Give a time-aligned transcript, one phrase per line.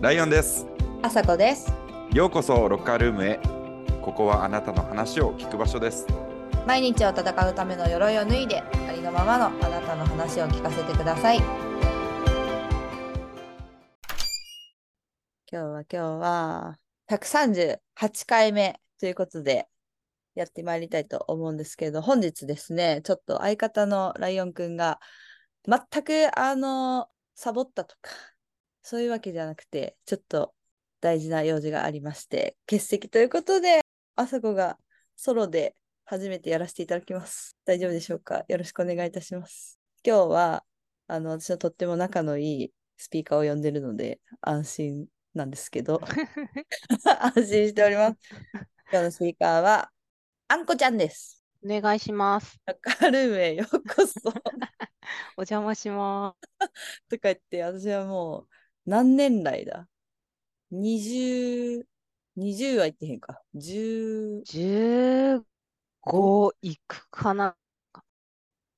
[0.00, 0.64] ライオンです。
[1.02, 1.72] あさこです。
[2.12, 3.40] ようこそロッカールームへ。
[4.00, 6.06] ここはあなたの話を聞く場所です。
[6.68, 11.38] 毎日を戦うための鎧を脱いで、ありのままのあなたの話を聞かせてください。
[11.38, 11.46] 今
[15.50, 16.78] 日は今日は
[17.10, 17.78] 138
[18.24, 19.66] 回目ということで
[20.36, 25.00] やってまいりたいと思うんですけど、本日ですね、ちょっと相方のライオンくんが
[25.66, 28.12] 全くあの、サボったとか、
[28.88, 30.54] そういうわけじゃなくて、ちょっと
[31.02, 33.82] 大事な用事がありまして、欠席ということで、
[34.16, 34.78] あさこが
[35.14, 35.74] ソロで
[36.06, 37.54] 初めてやらせていただきます。
[37.66, 38.46] 大丈夫でしょうか？
[38.48, 39.78] よろしくお願いいたします。
[40.02, 40.64] 今日は、
[41.06, 46.00] あの、私のとっても仲のいいスピーカーを呼んでるので、安心なんですけど、
[47.20, 48.18] 安心しております。
[48.90, 49.90] 今日のスピーカーは、
[50.48, 51.44] あんこちゃんです。
[51.62, 52.58] お願いします。
[52.66, 54.32] ロッカールームへようこそ。
[54.32, 54.42] と か
[55.36, 56.34] お邪魔しま
[57.10, 58.57] 言って、私はもう、
[58.88, 59.86] 何年来だ
[60.72, 61.86] ?20、
[62.38, 63.42] 20は言ってへんか。
[63.54, 64.56] 10す。
[64.56, 67.54] 15いくかな。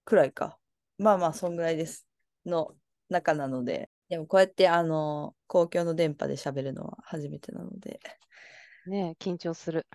[0.04, 0.58] くらいか。
[0.98, 2.08] まあまあ、そんぐらいです。
[2.44, 2.74] の
[3.08, 3.88] 中なので。
[4.08, 8.00] でもこうやって、あの、公共の電波で喋るのは初めてなので。
[8.88, 9.86] ねえ緊張する。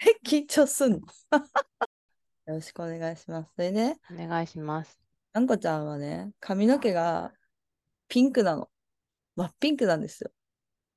[0.00, 1.00] え、緊張すんの？
[2.46, 3.52] よろしくお願いします。
[3.54, 4.98] それね、お願いします。
[5.34, 7.34] あんこちゃんはね、髪の毛が
[8.08, 8.70] ピンクなの。
[9.38, 10.32] 真っピンクなんですよ。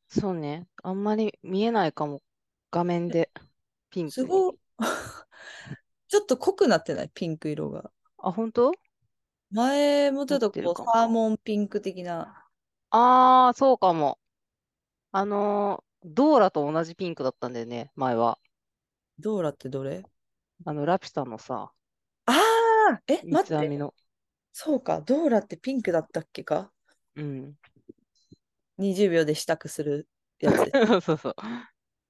[0.07, 0.67] そうね。
[0.81, 2.23] あんまり見えないかも。
[2.71, 3.29] 画面で。
[3.91, 4.11] ピンクに。
[4.11, 4.57] すごい。
[6.07, 7.11] ちょっと濃くなってない？
[7.13, 7.91] ピンク色が。
[8.17, 8.71] あ、本当？
[9.51, 12.47] 前もちょっとこうサーモンピンク的な。
[12.89, 14.17] ああ、そうかも。
[15.11, 18.39] あのードーラと同じピンクだったんだよね、前は。
[19.19, 20.03] ドーラってどれ？
[20.65, 21.71] あの、ラピュタのさ、
[22.25, 23.47] ああえ、三待って。
[23.49, 23.93] つ編みの。
[24.51, 26.71] そうか、ドーラってピンクだったっけか？
[27.15, 27.55] うん。
[28.81, 30.07] ?20 秒で支度する
[30.39, 30.71] やつです。
[31.01, 31.35] そうそう。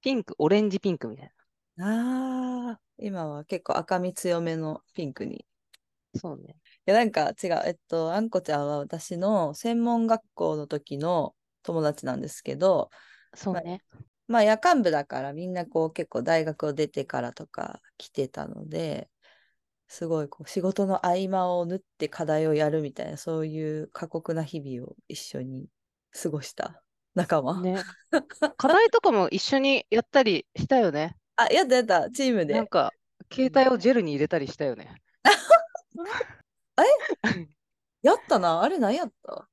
[0.02, 1.32] ピンク、オレンジピンクみたい
[1.80, 5.36] ああ、今は結構赤み強めのピンクに。
[5.36, 5.46] い
[6.14, 6.20] な。
[6.20, 6.56] そうね。
[6.86, 7.62] や、なんか違う。
[7.66, 12.90] えっと、あんこちゃんは私の専門学校の時の友達なんですけど、
[13.34, 13.82] そうね。
[14.28, 19.10] まあ夜間部だからみんなこう結構大学を出てからとか来てたので、
[19.88, 25.68] すごいこう仕事の合間を縫って課題をやるみたいな、そういう過酷な日々を一緒に
[26.12, 26.84] 過ごした？
[27.16, 27.62] 仲間？
[27.62, 27.84] ね。
[28.58, 31.18] 課題とかも一緒にやったりしたよね。
[31.36, 32.54] あ、やったやった、チームで。
[32.54, 32.94] なんか、
[33.34, 35.02] 携帯をジェルに入れたりしたよね。
[38.02, 38.62] やったな。
[38.62, 39.48] あれ何やった？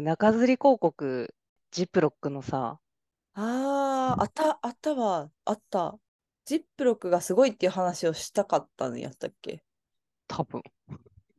[0.00, 1.34] 中吊り広告、
[1.70, 2.78] ジップロックのさ、
[3.34, 5.30] ああ、あった、あったわ。
[5.44, 5.98] あった。
[6.44, 9.62] ジップロックがすごいっていう話をしたかったのやったっけ？
[10.28, 10.62] 多分。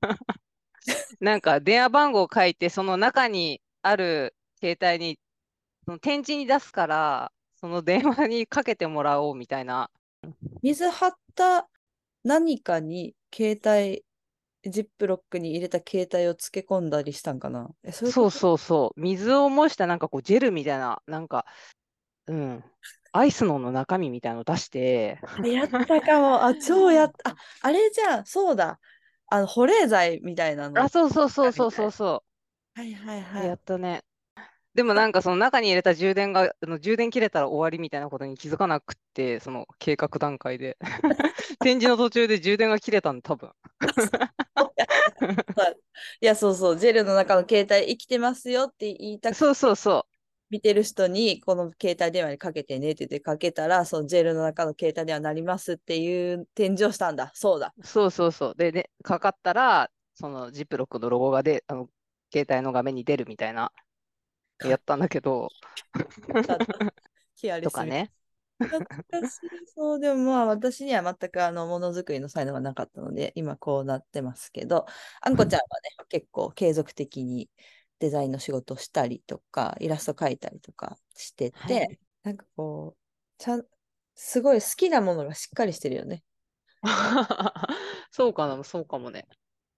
[1.20, 5.20] なんか、電話番号を書いて、その中にある携帯に、
[5.86, 9.90] その展示に出すから、その電話にかけてもらおうみたいな。
[10.62, 11.68] 水張った
[12.24, 14.06] 何かに携帯、
[14.72, 17.70] ジップロックに入れた携帯を漬け込んだりしたんかな？
[17.84, 19.02] え、そうそうそうそう。
[19.02, 21.46] 水を模したなんかこう、ジェルみたいな、なんか、
[22.28, 22.64] うん。
[23.12, 26.46] アイスのの中身みたいなの出して、あやったかも。
[26.46, 27.32] あ、超やった。
[27.32, 28.80] あ、あれじゃん、そうだ。
[29.28, 30.80] あの、保冷剤みたいなの。
[30.82, 32.24] あ、そうそうそうそうそうそ
[32.76, 33.44] はいはいはう。
[33.44, 33.54] いや。
[33.56, 34.04] ったね。
[34.76, 40.78] でもなんかその中に入れた充電が、あの充電切れたら終わりみたいなことに気づかなくって、その計画段階で。
[41.60, 43.52] 展示の途中で充電が切れたんで、多分。
[46.22, 50.08] いや、そうそう、ジェルの中の携帯生きてますよって言いたくそうそうそ
[50.50, 57.32] 見てる人に、この携帯電話にかけてねって言ってかけたら、そのジェルの中の携帯電話になりますっていう展示をしたんだ。
[57.34, 57.74] そうだ。
[57.78, 57.86] う。
[57.86, 58.56] そうそうそう。
[58.56, 61.90] で、ね、かかったら、そのジップロックのロゴがで、あの、
[62.32, 63.72] 携帯の画面に出るみたいな、
[64.70, 65.50] やったんだけど、
[67.62, 68.12] とかね。
[69.76, 74.86] そう、でもまあ私には全くあのものづくりの才能がなかったので、今こうなってますけど、
[75.22, 77.50] あんこちゃんはね、結構継続的に
[78.00, 83.00] デザインの仕事をしたりとか、イラスト描いたりとかしてて、はいなんかこう、
[83.38, 83.64] ちゃん、
[84.16, 86.24] すごい好きなものがしっかりしてるよね。
[88.12, 89.28] そうかな、そうかもね。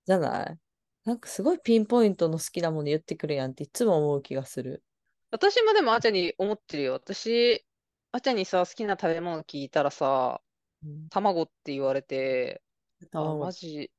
[0.05, 0.64] じゃない？
[1.05, 4.83] なんかすごいピンポイントの好きなもの言ってくるやんっていつも思う気がする。
[5.31, 6.93] 私もでもあちゃんに思ってるよ。
[6.93, 7.63] 私、
[8.11, 10.41] あちゃんにさ、好きな食べ物聞いたらさ、
[10.83, 12.63] うん卵って言われて、
[13.03, 13.91] あ、卵マジ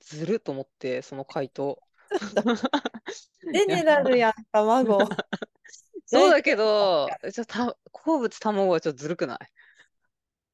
[0.00, 1.78] ずると思って、その回答。
[3.52, 4.98] ゼネラルやん、卵。
[6.06, 9.38] そうだけど、ちょっとた好物卵はちょっとずるくない？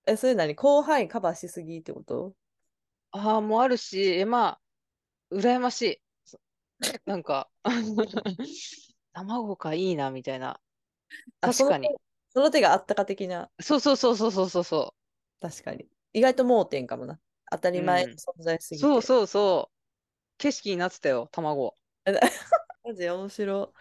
[0.06, 0.54] え、それ何？
[0.54, 2.34] 広範囲カバーしすぎってこと？
[3.12, 4.60] ああ、もうあるし、えまあ、
[5.30, 6.02] 羨ましい。
[6.24, 6.38] そ
[7.04, 7.50] なんか、
[9.12, 10.60] 卵かいいな、みたいな。
[11.42, 11.94] あ確かに
[12.30, 12.50] その。
[12.50, 14.94] 手があったか的な、そうそうそうそうそうそうそ
[15.40, 15.88] 確かに。
[16.12, 17.20] 意外と盲点かもな。
[17.50, 18.76] 当たり前のうん存在すう。
[18.76, 18.90] ぎて。
[18.90, 19.76] そうそうそう。
[20.38, 21.76] 景色になってたよ、卵。
[22.84, 23.74] マジ面白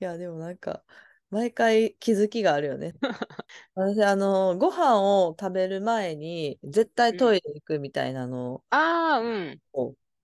[0.00, 0.04] い。
[0.04, 0.84] いや、でもなんか、
[1.30, 2.94] 毎回気づきがあるよね。
[3.74, 9.60] 私、あの、ご飯を食べる前に、絶対トイレ行くみたいなのああ、うん。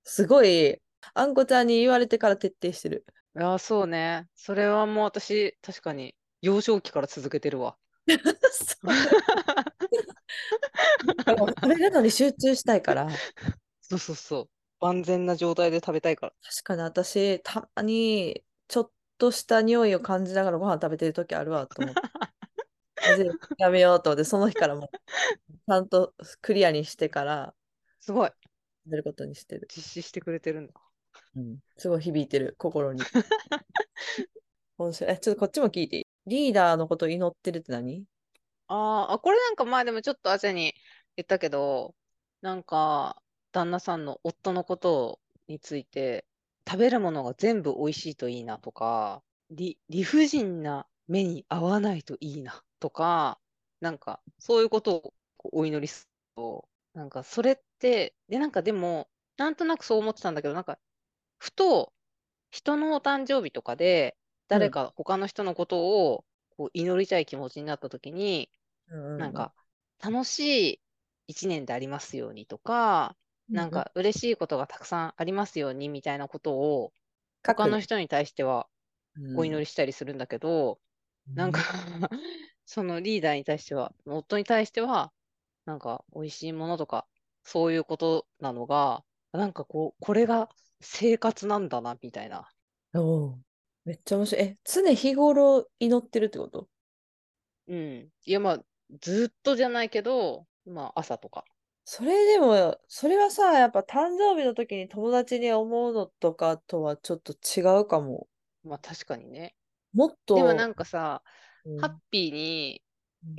[0.05, 0.81] を、すごい、
[1.15, 3.05] あんこちゃんに言われてから徹底してる。
[3.37, 4.29] いや、そうね。
[4.35, 7.77] それはもう私、確かに幼少期から続けてるわ。
[8.53, 8.77] そ
[11.45, 13.09] う食べるのに集中したいから、
[13.81, 14.49] そうそうそう。
[14.81, 16.33] 万全な状態で食べたいから。
[16.43, 22.01] 確かに私、たまに、ちょっとした匂いを感じながらご飯食べてる時あるわと思って。
[23.59, 27.55] やめようと思って、その日からもう、ちゃんとクリアにしてから
[28.01, 28.31] すごい。
[28.85, 29.69] 食べることにしてる。
[29.75, 30.73] 実施してくれてるんだ。
[31.37, 33.01] うん、すごい響いてる、心に。
[34.79, 35.13] 面白い。
[35.13, 36.07] え、ちょっとこっちも聞いていい？
[36.27, 38.05] リーダーのことを祈ってるって何？
[38.69, 40.75] あーあ、これなんかまあでもちょっとあちゃに
[41.17, 41.95] 言ったけど、
[42.41, 46.27] なんか旦那さんの夫のことについて、
[46.69, 53.39] 食べるものが全部美味しいといいなとか、理、理不尽な目に合わないといいなとか、
[53.81, 55.15] なんかそういうことを
[55.53, 60.79] お祈りすると、なんかそれって、で、なんかでも、なんとなくそう思ってたんだけど、なんか
[61.39, 61.93] ふと
[62.51, 64.19] 人のお誕生日とかで、
[64.49, 68.51] 誰か他の人のことをこう祈りたい気持ちになった時に、
[68.89, 69.55] うんなんか
[70.05, 70.83] 楽しい
[71.29, 73.17] 一年でありますようにとか、
[73.53, 76.93] なん、か嬉しいことがたくさんありますようにみたいなことを
[77.45, 78.69] 他の人に対しては
[79.35, 80.81] お祈り、りしたりするんだけど、
[81.35, 81.61] なんか
[82.67, 85.13] そのリーダーに対しては、夫に対しては、
[85.65, 87.07] なんか美味しいものとか、
[87.45, 90.49] そういうことなのが、なんかこう、これが
[90.81, 92.49] 生活なんだなみたいな。
[92.95, 93.39] おう
[93.85, 94.45] めっちゃ面白い。
[94.45, 96.69] え、常日頃祈ってるってこと？
[97.69, 98.09] うん。
[98.25, 98.65] いや、まあ、
[99.01, 101.45] ずっとじゃないけど、まあ、朝とか。
[101.85, 108.29] それでも、それはさ、やっぱ誕生日の時に友達に思うのとかとはちょっと違うかも。
[108.63, 109.57] まあ、確かにね。
[109.93, 111.23] もっと、でもなんかさ、
[111.65, 112.92] うんハッピーにうん、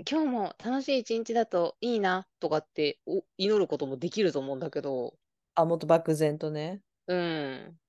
[0.10, 5.14] 今日も楽しい一日だといいなとかってお祈ることもできると思うんだけど、
[5.56, 6.82] あ、もっと漠然とね。
[7.08, 7.80] うん。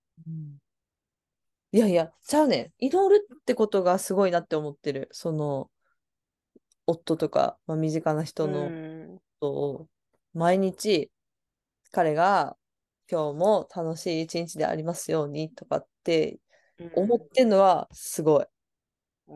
[1.72, 2.84] いやいや、ちゃうねん。
[2.86, 5.08] 祈るってことがすごいなって思ってる。
[5.12, 5.70] その、
[6.86, 8.68] 夫とか、まあ、身近な人のう
[9.16, 9.88] んことを、
[10.34, 11.10] 毎日、
[11.92, 12.56] 彼が、
[13.10, 16.40] 今日も楽しい一日でありますようにとかって
[16.94, 18.46] 思ってんのはすごい。
[19.26, 19.34] お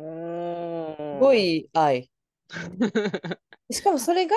[1.13, 2.11] すごい愛。
[3.71, 4.35] しかもそれが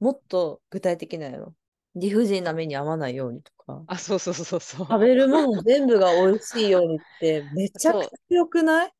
[0.00, 1.54] もっと具体的なんやろ。
[1.94, 3.84] 理不尽な目に遭わないようにとか。
[3.86, 4.86] あ、そうそうそうそう。
[4.90, 8.92] 食べるもの全部が美味しいようにってめちゃくちゃ良くない？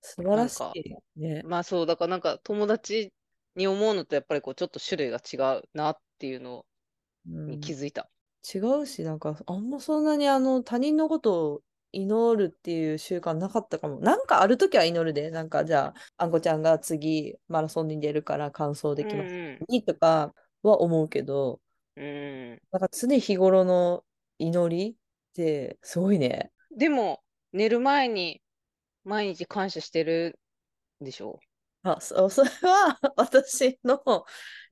[0.00, 0.96] 素晴らしい。
[1.16, 1.42] ね。
[1.44, 3.12] まあそう、だからなんか友達
[3.54, 6.66] に思うのとやっぱりこうちょっと種類が違うなっていうの
[7.26, 8.10] うんに気づいた。
[8.54, 14.00] 違うし、なんかあんまそんなにあの他人のことを祈るっていう習慣なかったかも。
[14.00, 15.30] なんかあるときは祈るで。
[15.30, 21.60] なんかじゃあ、あんこちゃんが次マラソンに出るから完走できますうんにとかは思うけど、
[21.96, 24.04] うんなんか常日頃の
[24.38, 24.94] 祈りっ
[25.34, 26.50] てすごいね。
[26.76, 27.22] でも、
[27.52, 28.42] 寝る前に
[29.04, 30.38] 毎日感謝してる
[31.00, 31.38] んでしょ？
[31.82, 34.02] あ、そそれは 私の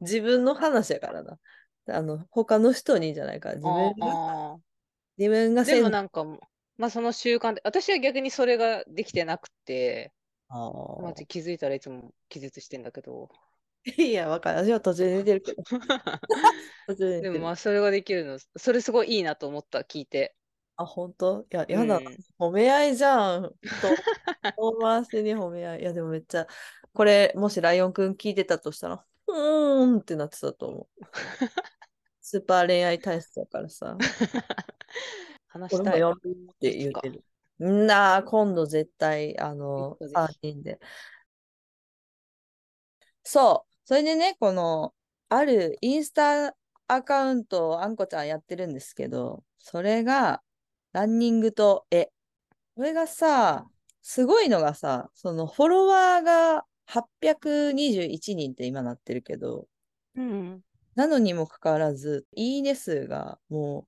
[0.01, 1.39] 自分の話やからな。
[1.87, 4.57] あの、他の人にじゃないから、自分が、あ
[5.19, 6.25] 自分がーでも先なんか、
[6.79, 10.13] まあその習慣で、私は逆にそれができてなくて、
[10.49, 13.29] あーまあ、気づいたらいつも気絶してんだけど。
[13.99, 14.59] いや、わかる。
[14.67, 15.63] 私は途中で寝てるけど。
[17.21, 20.35] でもまあそれができるの、それすごいいいなと思った、聞いて。
[20.77, 21.43] あ、本当？
[21.43, 21.97] いや、やだな。
[21.99, 23.43] うん褒め合いじゃん。
[23.43, 23.53] と、
[24.57, 25.81] 遠回しに褒め合い。
[25.81, 26.47] いや、でもめっちゃ、
[26.93, 31.05] これ、もしライオンくん聞いてたとしたら、うーんってなってたと思う。
[32.21, 33.97] スーパー恋愛体質だからさ。
[35.55, 36.03] 話したい。
[36.03, 37.25] 俺もやるって言ってる。
[37.65, 40.81] んなあ、今度絶対、あの、いつ3かぜ人で。
[43.23, 43.73] そう。
[43.85, 44.95] それでね、この、
[45.29, 46.57] あるインスタ
[46.89, 50.43] アカウントをあんこちゃんやってるんですけど、それが、
[50.93, 52.11] ランニングと絵。
[52.75, 53.67] これがさ、
[54.03, 59.69] すごいのがさ、そのフォロワーが821人って今なってるけど、
[60.17, 60.63] うん。
[60.97, 63.87] なのにもかかわらず、いいね数がも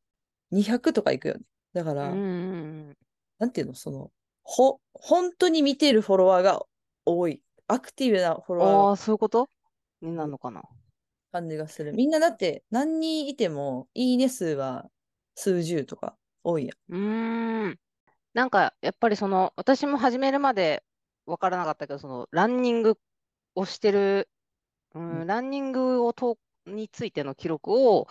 [0.51, 1.41] う200とかいくよね。
[1.77, 2.97] だかうら、ん。
[3.39, 4.11] なんていうの、その、
[4.43, 6.63] ほ、本当に見てるフォロワーが
[7.05, 7.43] 多い。
[7.69, 9.51] アクティブなフォロワーがああ、そういうこと？
[10.01, 10.63] になるのかな？
[11.33, 11.93] 感じがする。
[11.93, 14.87] みんなだって何人いても、いいね数は
[15.35, 16.95] 数十とか多いやん。
[16.95, 17.79] うーん。
[18.33, 20.83] なんか、やっぱりその、私も始めるまで
[21.27, 22.99] 分からなかったけど、そのランニング
[23.55, 24.31] をしてる、
[24.95, 28.09] う、うんランニングをとについての記録を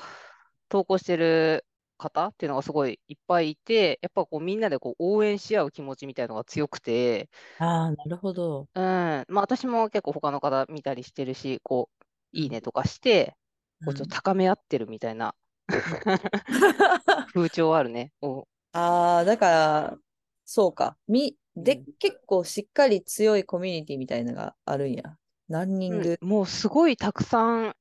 [0.69, 1.65] 投稿してる
[1.97, 8.69] 方っていうのがすごいいっぱいいて、やっぱこうみんなでこう応援し合う気持ちみたいのが強くて、ああ、なるほど。
[8.75, 13.35] うん、まあ私も結構他の方見たりしてるし、こう、うんいいねとかして、
[13.85, 15.35] こうちょっうんと高め合ってるみたいな
[17.33, 18.11] 風潮あるね。
[18.21, 19.97] おああ、だから、
[20.45, 20.97] そうか。
[21.07, 25.17] み、で、うん結構しっかり強いコミュニティみたいなのがあるんや。
[25.47, 26.19] ランニング。
[26.21, 27.75] うんもうすごいたくさん、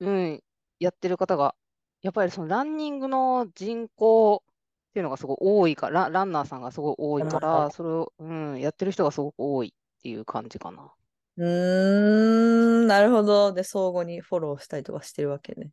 [0.00, 0.44] うん、
[0.80, 1.56] やってる方が、
[2.02, 4.42] やっぱりそのランニングの人口
[4.90, 10.92] っていうのがすごい多いから、ランナーさんがすごい多いから、それを、うん、やってる人がすごく多いっていう感じかな。
[11.36, 13.52] うーん、なるほど。
[13.52, 15.70] で、相互にフォローしたりとかしてるわけね。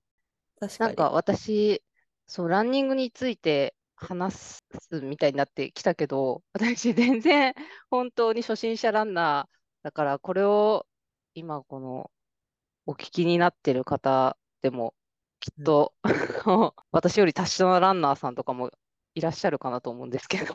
[0.59, 0.87] 確かに。
[0.89, 1.81] なんか私、
[2.27, 7.53] そう、ランニングについて話すみたいになってきたけど、 私全然
[7.89, 10.85] 本当に初心者ランナーだから、これを
[11.33, 12.11] 今この
[12.85, 14.93] お聞きになってる方でも、
[15.39, 15.93] きっと、
[16.91, 18.71] 私より達者なランナーさんとかも
[19.15, 20.53] いらっしゃるかなと思うんですけど、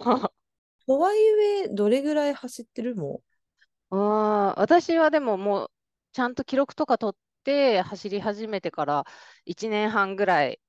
[0.87, 1.19] とはい
[1.65, 3.23] え、どれぐらい走ってるも
[3.91, 5.71] う ーん、私はでももう
[6.13, 9.05] ちゃんと記録とか取って走り始めてから
[9.45, 10.61] 1年半ぐらい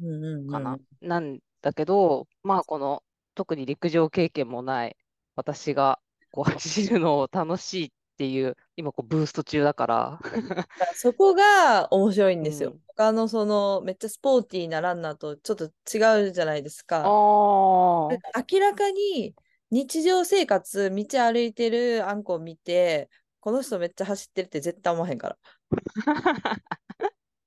[0.00, 0.04] ん。
[0.06, 0.82] うんうんかな、うん。
[1.00, 3.02] なんだけど、まあこの
[3.34, 4.96] 特に陸上経験もない
[5.36, 6.00] 私が
[6.32, 7.90] こう走るのを楽しいっ
[8.22, 10.20] ていう今こうブースト中だから、
[10.94, 12.70] そこが面白いんですよ。
[12.70, 17.04] うん他のそのめっちゃスポーティーなランナーとちょっと違うじゃないですか。
[17.04, 19.34] 明らかに
[19.70, 23.08] 日常生活、道歩いてるあんこを見て、
[23.40, 25.38] この人めっちゃ走ってるって絶対思わへんから。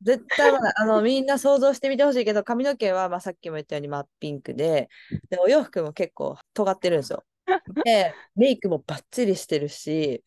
[0.01, 0.51] 絶対。
[0.75, 4.89] あの、みんな想像してみてほしいけど、髪の毛は、まあ、さっきも言ったように真っピンクで、
[5.29, 7.24] で、お洋服も結構尖ってるんですよ。
[7.84, 10.24] で、メイクもバッチリしてるし、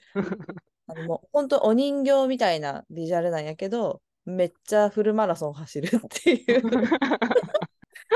[0.86, 6.62] あのもう本当お人形みたいなビジュアルなんやけど、めっちゃフルマラソン走るっていう。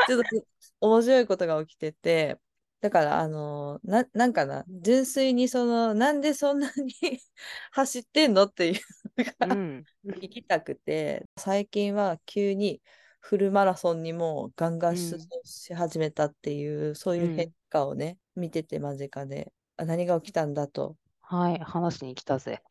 [0.07, 0.47] ちょっと
[0.81, 2.39] 面白いことが起きてて、
[2.81, 6.93] だから、あのな、なんかな、純粋にその、なんでそんなに
[7.71, 8.81] 走ってんのっていう
[9.17, 12.83] のがうん、聞きたくて、最近は急に
[13.21, 20.97] フルマラソンにもガンガン出場し始めたっていう、そういう変化をね、見てて間近で、あ何が起きたんだと。
[21.21, 22.63] はい、話しに来たぜ。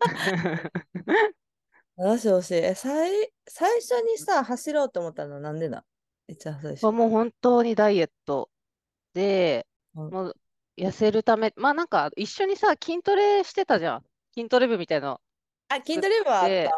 [1.96, 2.54] 話をしい。
[2.54, 5.84] え、最、最初にさ、走ろうと思ったのはなんでな
[6.28, 6.92] 一番最初まあ。
[6.92, 8.50] もう本当にダイエット
[9.14, 10.36] で、うんもう
[10.76, 14.04] 痩せるため、まあなんか一緒にさ、筋トレしてたじゃん。
[14.34, 15.20] 筋トレ部みたいな
[15.68, 16.70] あ、筋トレ部はあっで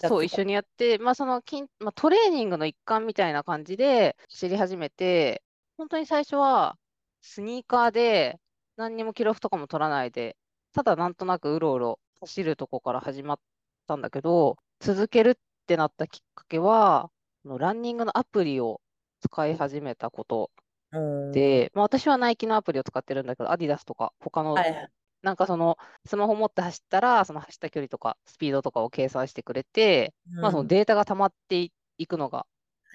[0.00, 0.08] た。
[0.08, 5.42] そう、一緒にやって、まあ、その筋、まあ、トレーニングの一環みたいな感じで知り始めて、
[5.76, 6.78] 本当に最初は
[7.20, 8.40] スニーカーで
[8.76, 10.36] 何にも記録とかも取らないで、
[10.72, 13.40] ただなんとなくうろうろ走るとこから始まっ
[13.86, 15.34] たんだけど、続けるっ
[15.66, 17.10] てなったきっかけは、
[17.44, 18.80] あのランニングのアプリを
[19.20, 20.50] 使い始めたこと
[20.90, 24.92] うんで、まあ、私はナイキのアプリを使ってるんだけど、アディダスとか他のはいはい。
[25.22, 32.46] なんかそのスマホ持って走ったら、その走った距離とかスピードとかを計算してくれて、まあそのデータが溜まっていいくのが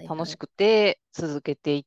[0.08, 0.38] 楽しく。
[0.38, 1.84] くて続けていっ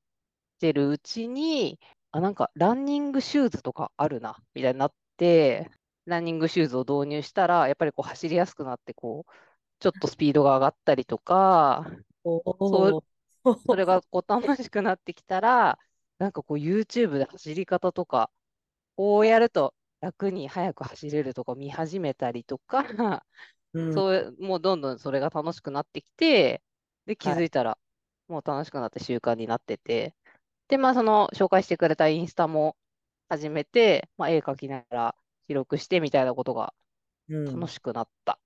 [0.61, 1.79] てるうちに、
[2.17, 5.71] あ、なんかランニングシューズとかあるな、みたいになって、
[6.07, 9.33] ランニングシューズを導入したら、やっぱりこう走りやすくなって、こう、
[9.81, 11.85] ちょっとスピードが上がったりとか、
[12.25, 13.05] おそー
[13.69, 15.79] それがこう楽しくなってきたら、
[16.19, 18.31] なんかこう YouTube で走り方とか、
[18.97, 23.27] こうやると楽に速く走れるとか見始めたりとか、
[23.73, 23.91] うん。
[23.91, 26.63] そう、もうどんどんそれが楽しくなってきて、
[27.07, 27.79] で、気はいづいたら、
[28.29, 30.15] もう楽しくなって習慣になってて、
[30.69, 32.77] で、まあ、その紹介してくれたインスタも
[33.29, 35.15] 始めて、まあ、絵描きながら
[35.47, 36.75] 記録してみたいなことが
[37.29, 38.39] うん楽しくなったっ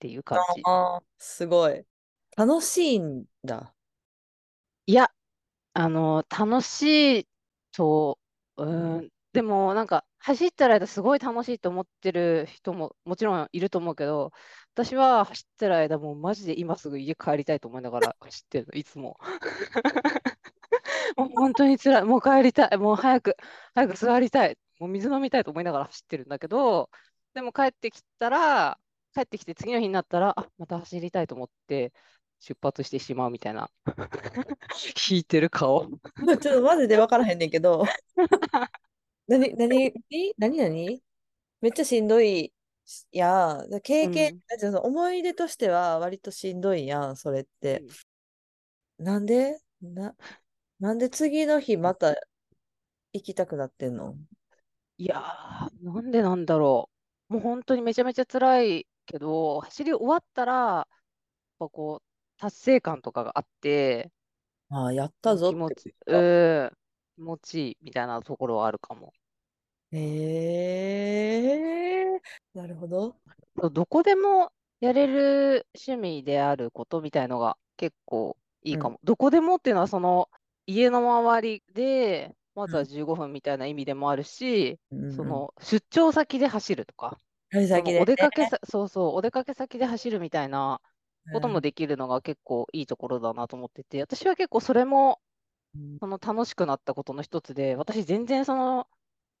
[0.00, 0.62] ていう感じ。
[0.64, 1.84] あーすごい。
[2.36, 3.74] 楽しいんだ。
[4.86, 5.12] いや、
[5.74, 7.28] あの、楽しい
[7.72, 8.18] と、
[8.56, 14.32] うーん、でもなんか走ってる間すごい楽しいと思ってる人ももちろんいると思うけど、
[14.74, 19.18] 私は走ってる間もうマジで今すぐ家帰りたいと思いながら走ってるの、いつも。
[21.18, 23.36] もう本当に辛い、もう帰りたい、もう早く、
[23.74, 26.90] 早く座りたい、もう水飲みたいと思いながら走ってるんだけど、
[27.34, 28.78] でも帰ってきたら、
[29.14, 31.92] 帰ってきて次の日になったら、あ、また走りたいと思って
[32.38, 33.68] 出発してしまうみたいな。
[35.10, 35.88] 引いてる顔。
[35.88, 37.84] ちょっとマジで分からへんねんけど。
[39.26, 39.92] 何、何、
[40.38, 41.02] 何、何？
[41.60, 42.52] めっちゃしんどい
[43.10, 43.80] やん。
[43.80, 47.82] 経験、うん思い出としては割としんどいやん、それって。
[48.98, 49.58] なんで？
[49.82, 50.14] な、
[50.80, 52.16] なんで次の日また
[53.12, 54.16] 行きたくなってんの？
[54.98, 56.90] いやー、なんでなんだろ
[57.30, 57.34] う。
[57.34, 60.86] もう本当にめちゃめちゃ辛いけど、走り終わったら、やっ
[61.58, 64.10] ぱこう、達成感とかがあって、
[64.70, 66.70] ああ、やったぞ気持ち、っていうん、
[67.16, 69.12] 気持ちいいみたいなところはあるかも。
[69.92, 69.98] へ
[72.14, 72.20] え、
[72.54, 73.16] なるほど。
[73.72, 79.00] どこでもやれる趣味であることみたいのが結構いいかも。
[79.04, 80.28] どこでもっていうのは、その
[80.68, 85.16] 家の周りで、まずは15分みたいな意味でもあるし、うんうん。
[85.16, 87.18] その出張先で走るとか。
[87.54, 90.80] お出かけさ、そうそう、お出かけ先で走るみたいな
[91.32, 95.20] ことうんもできるのが結構いいところだなと思ってて、私は結構それも
[95.74, 98.86] うんその楽しくなったことの一つで、私全然その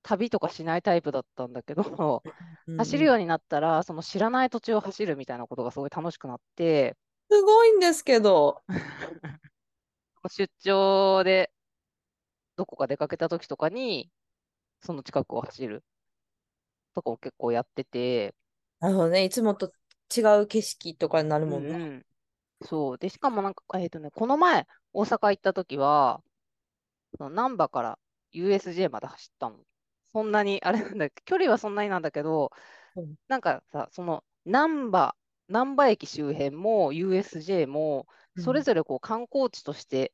[0.02, 2.22] 旅とかしないタイプだったんだけど、
[2.66, 6.96] うん走るようになったら、その知らない土地を走るみたいなことがすごい楽しくなって、
[7.30, 8.62] すごいんですけど。
[10.28, 11.52] 出張で
[12.56, 14.10] どこか出かけた時とかに、
[14.82, 15.84] その近くを走る
[16.94, 18.34] とかを結構やってて、
[18.80, 19.24] なるほどね。
[19.24, 19.72] いつもと
[20.16, 21.76] 違う景色とかになるうんもんね。
[21.94, 22.06] うん。
[22.66, 22.98] そう。
[22.98, 26.22] で、しかもなんか、えっとね、この前、大阪行った時は、
[27.18, 27.98] その難波から
[28.32, 29.58] USJ まで走ったの。
[30.12, 32.52] そんなに、あれなんだ距離はそんなになんだけど、
[32.96, 35.16] うんなんかさ、その難波、
[35.48, 38.08] 難波駅周辺も USJ も、
[38.38, 40.12] それぞれこう観光地として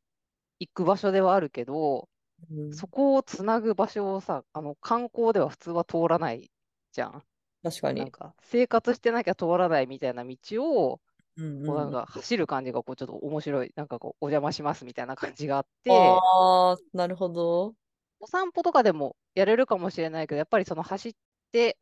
[0.60, 2.08] 行く場所ではあるけど、
[2.50, 6.50] うんそこをつなぐ場所をさ、あの観光では普通は通らない
[6.92, 7.24] じゃん。
[7.62, 8.00] 確かに。
[8.00, 11.00] なんか生活してなきゃ通らないみたいな道を、
[11.36, 11.92] うんこうなんうん。
[11.92, 17.74] か走る感じがこうちょっと面白い、なんかこうお邪魔しますみたいな感じがあって、ああ、なるほど。
[18.20, 21.14] お散歩とかでもやれるかもしれないけど、やっぱりその走っ
[21.52, 21.78] て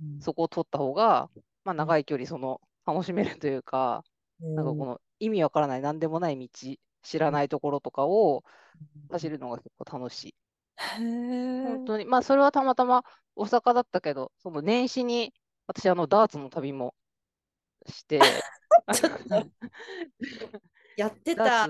[0.00, 1.30] うんそこを通った方が、
[1.64, 4.04] まあ、ん長い距離その楽しめるというか、
[4.56, 6.48] なんかこの意味わからない、なんでもない道、
[7.02, 8.42] 知らないところとかを
[9.10, 10.34] 走るのが結構楽しい。
[10.76, 13.04] 本当に、まあそれはたまたま
[13.36, 15.32] 大阪だったけど、その年始に
[15.68, 16.94] 私あのダーツの旅も
[17.86, 18.18] して、
[20.96, 21.68] やってた。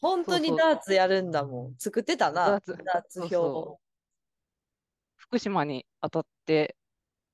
[0.00, 1.74] 本当にダーツやるんだもん。
[1.78, 2.48] 作ってたな。
[2.48, 3.84] ダーツダーツ表そう。
[5.16, 6.74] 福島に当たって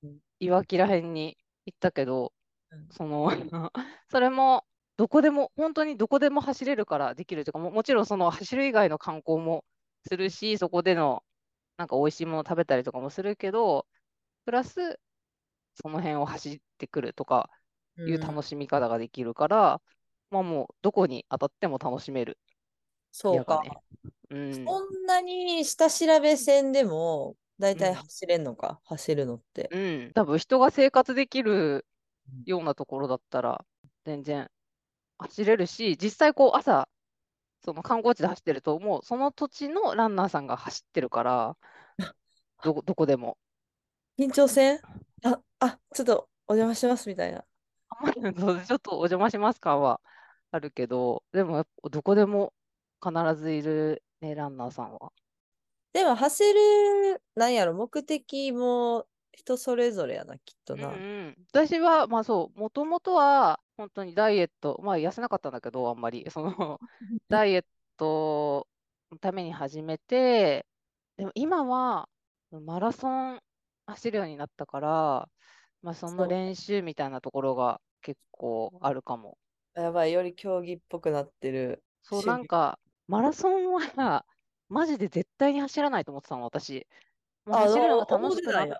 [0.02, 2.32] うん、いわきら辺に行ったけど、
[2.70, 3.30] うんその
[4.10, 4.64] それも
[4.96, 9.64] どこでも、本当にどこでも走れるからできるというか、ももちろんその走る以外の観光も
[10.08, 11.24] するし、そこでの
[11.78, 13.86] なんか美味しいもの食べたりとかもするけど、
[14.46, 15.00] プラス
[15.74, 17.50] その辺を走ってくるとか
[18.06, 19.82] いう楽しみ方ができるから、
[20.30, 22.38] まあもうどこに当たっても楽しめる。
[23.12, 23.62] そうか。
[23.64, 23.70] ね。
[24.30, 24.64] うん。
[24.66, 29.70] そんなに下調べ線でも、だいたいうん走れんのか、走るのって。
[29.70, 30.12] うん。
[30.14, 31.86] 多分人が生活できる
[32.28, 33.64] うんようなところだったら、
[34.04, 34.50] 全然
[35.24, 36.88] 走れるし、実際こう朝、
[37.64, 41.56] その観光地で走ってると、もうその土地のランナーさんが走ってるから、
[42.62, 43.38] どこ、どこでも。
[44.18, 44.80] 緊張せん？
[45.24, 47.44] あ、あ、ちょっとお邪魔しますみたいな。
[47.88, 50.00] あんまりそうちょっとお邪魔します感は
[50.50, 52.52] あるけど、でもどこでも
[53.02, 55.12] 必ずいるね、ランナーさんは。
[55.92, 60.88] でも走る、なんやろ、目的も人それぞれやな、きっとうんな。
[60.88, 66.80] うん、私は、まあそう、もともとは本当にダイエット、まあ痩せなかったんだけど、あんまり、その
[67.28, 67.64] ダイエッ
[67.96, 68.68] ト
[69.10, 70.66] のために始めて、
[71.16, 72.08] でも今は
[72.50, 73.40] マラソン
[73.86, 75.28] 走るようになったから、
[75.82, 79.38] まあその練習みたいなところが結構あるかも。
[79.74, 81.82] やばい、より競技っぽくなってる。
[82.02, 84.24] そう、なんか、マラソンは
[84.68, 86.86] マジで絶対に走らないと思ってたの、私。
[87.44, 88.74] もうあ走るのが思楽しくなっって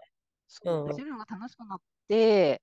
[0.65, 1.79] ううん走るのが楽しくなっ
[2.09, 2.63] て、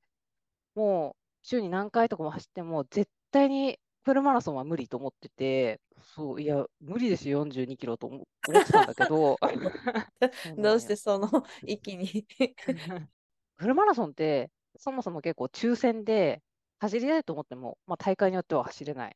[0.75, 5.79] もう週に何回とかも走っても、絶対にフルマラソンは無理と思ってて、
[6.15, 9.37] そう、いや、無理ですよ、42キロと思思ってたんだけど、
[10.57, 11.27] どうよしてその
[11.65, 12.25] 一気に。
[13.57, 16.41] フルマラソンって、そもそも結構抽選で、
[16.79, 19.15] 走りたいと思っても、まあ、大会によっては走れない。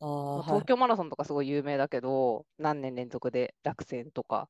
[0.00, 4.48] あ東京マラソンとかすごい有名だけど、何年連続で落選とか、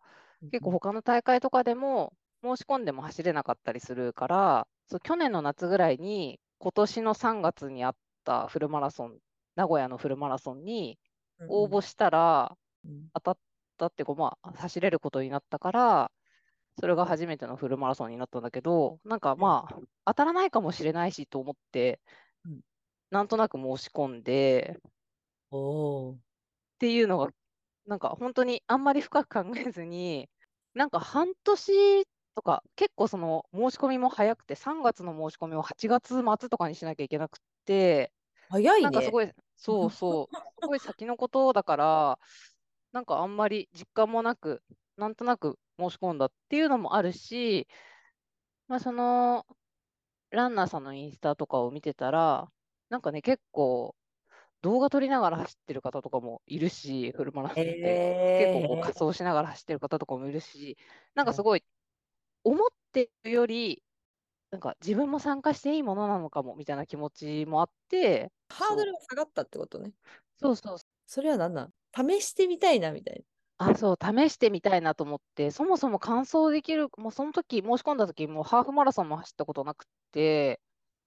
[0.51, 9.19] 結構他の大会とかでも申し込んでも走れなかったりするから、そう去年の夏ぐらいに、今年の3月にあったフルマラソン、
[9.57, 10.99] 名古屋のフルマラソンに
[11.49, 13.09] 応募したらうん。
[13.15, 13.39] 当たっ
[13.77, 16.11] たっていうか、まあ、走れることになったから、
[16.81, 22.01] それが初めてのフルマラソンになったんだけど、なんかまあ、当たらないかもしれないしと思って
[22.45, 22.61] うん、
[23.11, 24.77] なんとなく申し込んで、
[26.15, 27.29] っていうのが、
[27.87, 30.29] なんか本当にあんまり深く考えずに、
[30.75, 32.07] なんか半年
[32.39, 38.13] とか、結構その申し込みも早くて、3月の申し込みを8月末とかにしなきゃいけなくて、
[38.49, 38.85] 早いね。
[38.85, 42.19] なんかすごい、そうそう、 すごい先のことだから、
[42.93, 44.63] なんかあんまり実感もなく、
[44.97, 47.67] なんとなく申し込んだっていうのもあるし、
[48.69, 49.47] まあ、その、
[50.31, 52.53] ランナーさんのインスタとかを見てたら、
[52.91, 53.97] なんかね、結構、
[54.63, 58.03] 動画撮りながら走ってる方とかもいるし、フルマラソンって、
[58.37, 60.79] 結構こう仮装しながら走ってる方とかもいるし、
[61.15, 61.65] なんかすごい、
[62.49, 63.83] 思ってるより、
[64.51, 69.93] なんか自分も参加していいものなのかもみたいな気持ちもあって、ハードルが下がったってことね。
[70.39, 71.73] そうそうそれは何なん？
[71.95, 73.25] 試してみたいなみたい
[73.59, 80.61] あ、そう、試してみたいなと思って、そもそも完走できる、もうその時、申し込んだ時、もうハーフマラソンも走ったことなくて、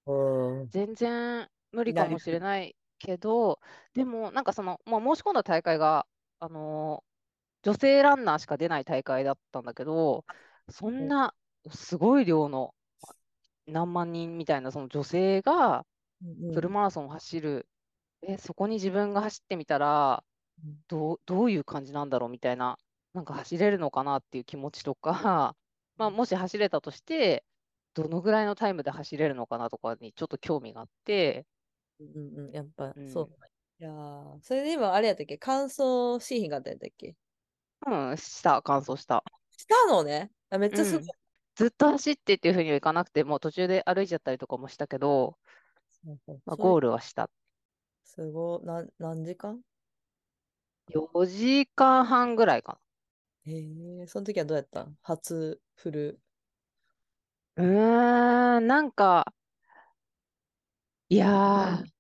[0.06, 0.13] な。
[0.13, 0.71] うん。
[0.71, 3.60] 全然無理かもしれないけど、
[3.93, 6.08] でも、なんかその、まあ、申し込んだ大会が、
[6.39, 7.12] あのー
[7.63, 10.25] 女性ランナーしか出ない大会だったんだけど、
[10.69, 11.34] そんな
[11.69, 12.74] すごい量の
[13.67, 15.86] 何万人みたいなその女性が
[16.24, 17.67] うんフルマラソンを走る、
[18.21, 20.24] え、そこに自分が走ってみたら、
[20.63, 20.76] うん。
[20.88, 22.78] どう、どういう感じなんだろうみたいな、
[23.13, 25.56] なんか走れるのかなっていう気持ちとか、
[25.97, 27.43] まあ、もし走れたとして、
[27.93, 31.45] どのぐらいのタイムで走れるのかなとかにちょっと興味があって、
[32.00, 33.08] うんうん、やっぱうん。
[33.10, 33.30] そう。
[33.80, 35.38] いやーそれで今あれやったっけ？
[35.39, 37.15] 乾燥シーンがあったんやったっけ？
[37.88, 39.24] うん、した、完走した。
[39.62, 41.04] したのねあめっちゃすごい。
[41.56, 45.38] ずっと走ってっていうふうにはいかなくて、もう途中で歩いちゃったりとかもしたけど、
[46.45, 46.82] まあ、ゴール。
[46.82, 47.32] ルはした。
[48.04, 48.65] すごい。
[48.67, 49.63] なん何時間
[50.88, 51.67] ？4時
[52.02, 52.82] 間半ぐらいか
[53.45, 53.52] へ
[54.02, 54.82] え、その時はどうやった？
[54.84, 56.19] ん初フル？
[57.56, 57.63] な。
[57.63, 59.34] うーん、なんか、
[61.10, 61.91] いやー、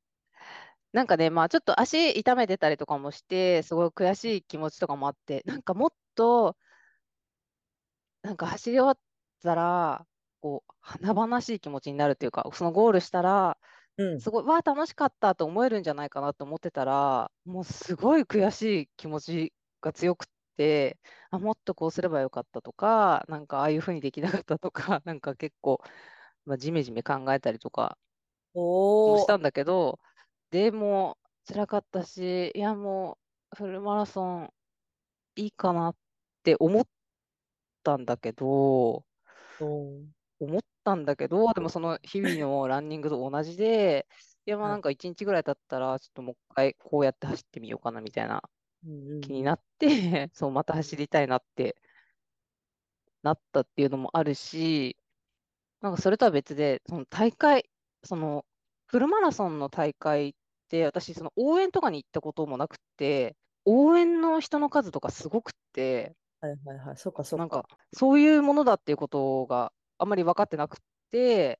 [0.93, 6.57] なんかね、まあちょっと足痛めてたりとかもして、すごい悔しい気持ちとかもあって、なんかもっと、
[8.21, 8.99] なんか走り終わっ
[9.41, 10.07] たら、
[10.41, 13.57] こう、華々しい気持ちになるっていうか、そのゴールしたら、
[13.97, 14.23] うん。
[14.23, 20.99] すごい、わあ、楽しかったと思えるんじゃないかなと思ってたら、もうすごい悔しい気持ちが強くって、
[21.31, 25.81] あ、もっとこうすればよかったとか、なんかああいうふうにできなかったとか、 なんか結構、
[26.45, 27.97] まあ、じめじめ考えたりとか
[29.03, 29.99] もおーしたんだけど、
[30.51, 33.19] でも辛かったし、いやも
[33.53, 34.53] うフルマラソン
[35.35, 35.97] いいかなっ
[36.43, 36.87] て思っ
[37.83, 39.05] たんだけど、
[40.39, 44.07] 思ったんだけど、でもその日々のランニングと同じで、
[44.45, 44.71] いやまあはい。
[44.71, 48.41] なんか一日ぐらい経ったら、ちょっともう一回こうやって走ってみようかなみたいな
[49.21, 49.87] 気になって、
[50.33, 51.75] そうまた走りたいなって
[53.23, 54.97] なったっていうのもあるし、
[55.81, 57.69] なんかそれとは別で、その大会、
[58.03, 58.45] その
[58.87, 60.33] フルマラソンの大会っ
[60.69, 66.97] て、私、その応援とかに行ったこともなくて、応援の人の数とかすごくって、はいはいはい。
[66.97, 67.77] そっかそっなんかか。
[67.93, 70.79] そういうものだっていうことがあんまり分かってなく
[71.11, 71.59] て、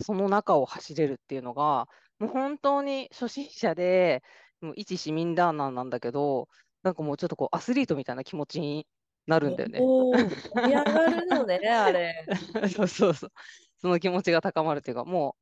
[0.00, 1.88] その中を走れるっていうのが、
[2.18, 4.22] もう本当に初心者で、
[4.60, 6.48] もう一市民ランナーなんだけど、
[6.82, 8.86] なんかもうちょっとこうアスリートみたいな気持ちに
[9.26, 9.80] なるんだよね。
[9.82, 12.24] おー盛り上がるのね、あれ。
[12.74, 13.30] そうそうそう。
[13.78, 15.36] その気持ちが高まるっていうか、も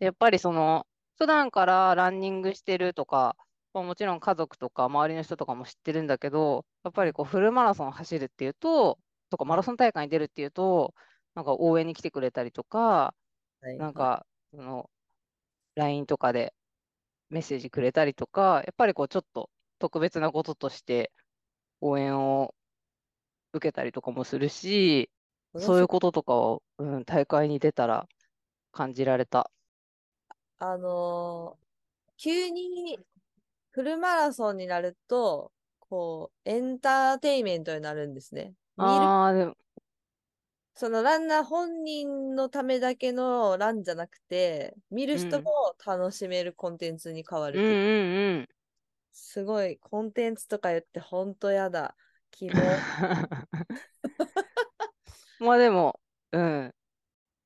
[0.00, 0.86] う、やっぱりその、
[1.18, 3.36] 普段からランニングしてるとか、
[3.74, 8.98] まあ、もちろん家族とか周りの人とかも知ってるんだけど、やっぱりこうフルマラソン走るっていうと、
[9.30, 10.94] とかマラソン大会に出るっていうと、
[11.34, 13.14] なんか応援に来てくれたりとか、
[13.60, 14.90] はいなんか、その、
[15.76, 16.52] LINE とかで
[17.30, 21.12] メッセージくれたりとか、やっぱりこうちょっと特別なこととして
[21.80, 22.54] 応援を
[23.54, 25.10] 受けたりとかもするし、
[25.56, 28.06] そういうこととかを、うん、大会に出たら
[28.72, 29.50] 感じられた。
[30.58, 31.62] あのー
[32.18, 33.00] 急に
[33.72, 38.54] フルマラソンになると、こう、エンターテインメントになるんですね。
[38.76, 39.56] ああ、でも、
[40.74, 48.48] そのランナー本人のためだけのランじゃなくて、見る人うんも楽しめるコンテンツに変わるうんううん
[49.12, 51.96] すごい、コンテンツとか言ってほんとやだ。
[52.30, 52.86] キモ。
[55.40, 55.46] うん。
[55.46, 56.00] まあでも、
[56.32, 56.74] うん。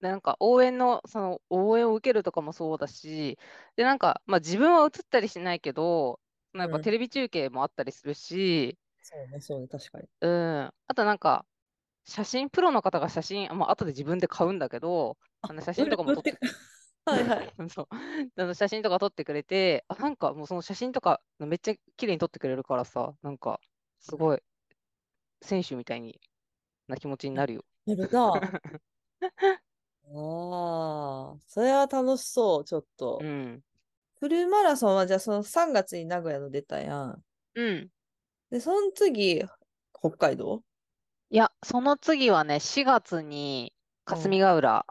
[0.01, 3.39] なんか応援の、その応援を受けるとかもそうだし、
[3.77, 6.21] で、なんか、まあ自分は映ったりしないけど、
[6.55, 10.09] やっぱうんテレビ中継もあったりするし、そうね、そうね、確かに。
[10.21, 10.75] うん。
[10.87, 11.47] あとなんか、
[12.07, 16.39] 写真、プロの方が写真、まあ後で自分で買うんだけど、あの写真とかも撮って、
[17.07, 17.57] はいはい。
[17.71, 17.89] そう。
[17.91, 23.61] あの写真とか撮ってくれて、あ、なんかもうその写真とかめっちゃ綺麗に撮ってくれるからさ、なんか
[24.01, 24.43] すごい
[25.43, 26.21] 選手みたいに
[26.89, 27.65] な気持ちになるよ。
[27.87, 28.51] なるな。
[30.09, 33.27] ああ、それは楽しそう、ちょっとう。
[33.27, 33.63] ん。
[34.21, 37.25] フルマラソンはじゃあその3月に名古屋の出たやん。
[37.55, 37.91] うん。
[38.51, 39.45] で、その次、
[39.93, 40.65] 北海道？
[41.31, 43.73] いや、その次はね、4月に
[44.05, 44.87] 霞ヶ浦、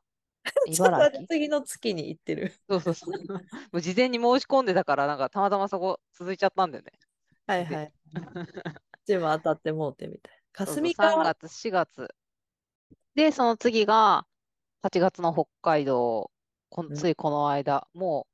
[0.72, 1.28] ちょっと茨待って城。
[1.30, 2.54] 次の月に行ってる。
[2.70, 3.10] そうそうそう。
[3.72, 6.92] もう事前に申し込んでたから、なんかたまたまそこ続いちゃったんだよね。
[6.92, 7.00] で
[7.48, 7.94] はいはい。
[9.08, 12.08] で も当たってもうてみたいそうそう霞3が、月、4月。
[13.16, 14.28] で、その次が
[14.86, 16.30] 8月の北海道、
[16.70, 16.98] こんうん。
[17.00, 18.28] ついこの間、も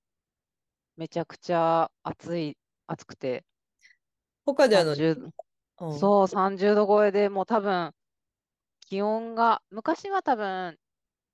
[0.98, 3.46] うめちゃくちゃ暑い、暑くて、
[4.46, 5.02] 北海道やのに。
[5.06, 5.34] 30、
[5.80, 5.90] うん。
[5.98, 7.94] そう、30度超えでもう多分、
[8.82, 10.78] 気温が、昔は多分、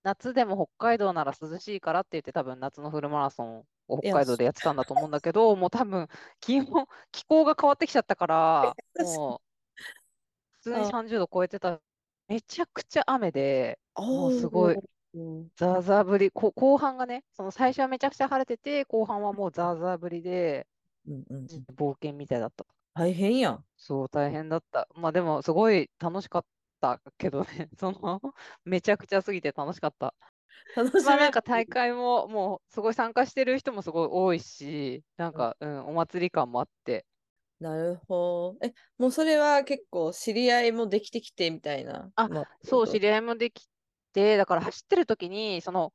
[0.03, 6.08] 夏でも北海道なら涼しいからって言って多分夏のフルマラソンを北海道でやってたんだと思うんだけど、もう多分
[6.41, 6.65] 気温、
[7.12, 9.47] 気候が変わってきちゃったから、 もう
[10.51, 11.82] 普通にあ30度超えてた。
[12.27, 13.80] めちゃくちゃ雨で、
[14.12, 14.77] もうすおごい
[15.56, 20.67] ザーザー降り、こ後半がね、その最初はめちゃくちゃ晴れてて、後半はもうザーザー降りで、
[21.08, 22.65] うんうんうん冒険みたいだった。
[22.93, 23.65] 大変やん。
[23.77, 24.88] そう、大変だった。
[24.95, 26.45] まあでも、すごい楽しかっ
[26.82, 28.21] たけどね、 その、
[28.65, 30.15] めちゃくちゃすぎて楽しかった。
[30.75, 37.06] 楽しまあなんめか大会ももうすごい参加してる人もすごい多いし、なんか、うん、お祭り感もあって、
[37.60, 38.67] なるほど。
[38.67, 42.12] え、もうそれは結構知り合いもできてきてみたいな。
[42.15, 43.67] あまそう、知りり合いもでき
[44.17, 45.93] て、だから走ってる時に、その、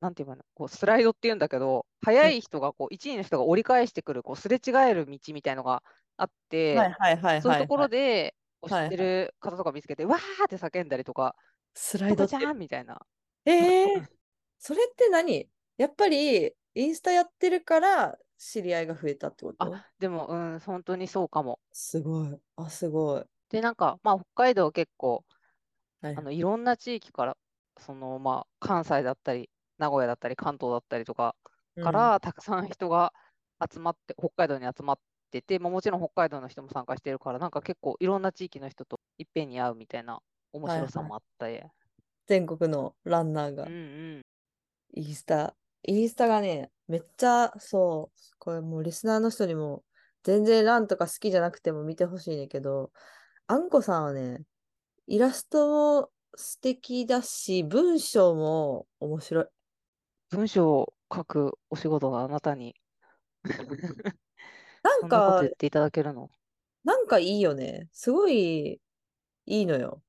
[0.00, 5.82] なんていうの、こうスライドっていうんだけど、速い人がこう、1位の人が折り返してくる、こうすれ違える道みたいのが
[6.18, 7.42] あって、はいはいはいはい。
[7.42, 7.98] そういうところで。
[7.98, 11.34] で、こう知はいってる方とか見つけて、わーって叫んだりとか、
[11.74, 12.36] スライドじ。
[12.36, 13.00] ゃんみたいな。
[13.44, 14.06] えー、
[14.58, 15.48] それって何？
[15.78, 19.74] やっぱりインスタやってるから知り合いが増えたってこと？
[19.98, 21.58] でも、うん、本当にそうかも。
[21.72, 22.38] すごい。
[22.56, 23.24] あ、すごい。
[23.50, 25.24] で、なんか、まあ、北海道結構、
[26.00, 27.36] はいあのいろんな地域から、
[27.78, 31.36] そのまあ、関西だったり、名古屋だったり、関東だったりとか
[31.76, 31.84] うん。
[31.84, 33.12] から、たくさん人が
[33.72, 40.20] 集まって、北海道に集まってて、まあ、もちろん北海道の人も参加してるから、なんか結構いろんな地域の人といっぺんに会うみたいな
[40.52, 41.48] 面白さもあった。
[41.48, 41.60] り、
[42.26, 43.66] 全国のランナーが。
[43.66, 44.22] うんうん。
[44.94, 49.84] インスタ、インスタがね、めっちゃそう、これもうリスナーの人にも
[50.22, 52.92] 全然ランとか好きじゃなくても見てほしいねんけど、
[53.46, 54.44] あんこさんはね、
[55.06, 55.68] イラスト
[56.02, 59.46] も素敵だし、文章も面白い。
[60.30, 62.74] 文章を書くお仕事があなたに、
[63.44, 63.56] な ん
[65.00, 66.30] そんなことか言、っていただけるの？
[66.84, 67.88] なんかいいよね。
[67.92, 68.80] すごい
[69.46, 70.02] いいのよ。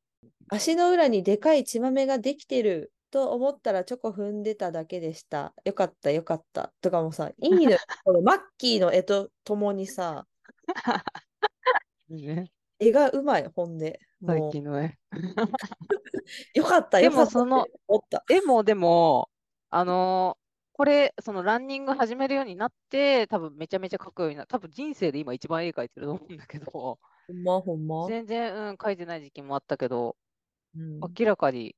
[0.49, 5.53] 足の裏にでかい血まめができてると思ったらチョコ踏んでただけでした。
[5.65, 6.73] よかったよかった。
[6.81, 7.77] とかもさ、いいのよ。
[8.03, 10.27] このマッキーの絵とともにさ、
[12.09, 13.99] ね、絵がうまい、ほんで。
[14.25, 14.97] 最も近の絵。
[16.55, 17.67] う、よかったでよかったもその。
[18.29, 19.29] 絵もでも、
[19.69, 20.43] あのー
[20.75, 26.99] これ、そのランニング始めるようになって、多分めちゃめちゃ描くようにな多分人生で今一番絵描いてると思うんだけど、ほ
[27.31, 28.07] んまほんま。
[28.07, 30.17] 全然、うん、描いてない時期もあったけど、
[30.75, 31.75] うん明らかに、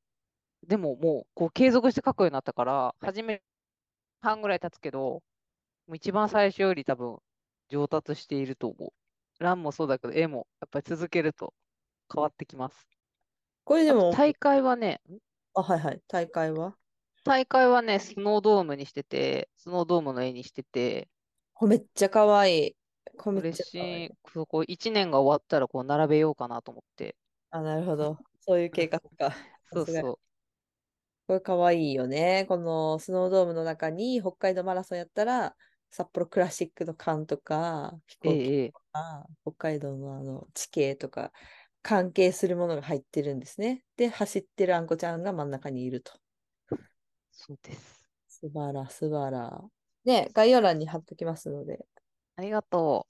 [0.65, 3.43] でももう、こう継続して描くようになったから、初め
[4.21, 5.21] 半ぐらい経つけど、
[5.87, 7.19] もう一番最初より多分
[7.69, 8.93] 上達していると思う。
[9.39, 11.53] ランもそうだけど、絵もやっぱり続けると
[12.13, 12.87] 変わってきます。
[13.63, 15.01] これでも、大会はね、
[15.53, 16.01] あ、はいはい。
[16.07, 16.75] 大会は？
[17.23, 21.09] 大会はね、スノードームにしてて、スノードームの絵にしてて、
[21.61, 22.75] めっちゃかわいい。
[23.17, 24.11] これし。
[24.33, 27.15] そこ1年が終わったらこう並べようかなと思って。
[27.49, 28.17] あ、なるほど。
[28.41, 29.35] そういう計画か。
[29.71, 30.19] そうそう。
[31.27, 32.45] これかわいいよね。
[32.47, 35.55] このスノードームの中に北海道マラソンやったら、
[35.95, 41.31] 札幌クラシックの缶とか、飛え行機え、ええとか、北海道のあの地形とか、
[41.81, 43.85] 関係するものが入ってるんですね。
[43.95, 46.11] で、走ってるあんこちゃんが真ん中にいると。
[47.31, 48.03] そうです。
[48.27, 49.69] すばら、すばら。
[50.05, 51.85] ね、概要欄に貼っときますので、
[52.37, 53.07] ありがと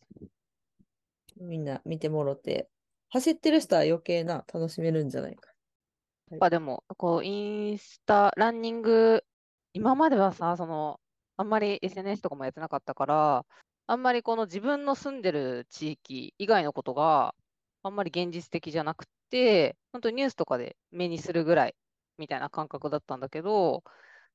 [1.38, 2.70] みんな見てもろて、
[3.10, 5.54] 走ってる人は余計な楽しめるんじゃないか。
[6.30, 6.34] う。
[6.34, 9.26] やっぱでも、こう、インスタ、ランニング、
[9.74, 11.00] 今まではさ、その、
[11.38, 13.46] あんまり SNS とかもやってなかったから、
[13.88, 17.36] あんまりこの自分の住んでる地域以外のことが
[17.84, 21.76] あんまり現実的じゃなくて、本当にニュースとかで目にするぐらい
[22.18, 23.84] みたいな感覚だったんだけど、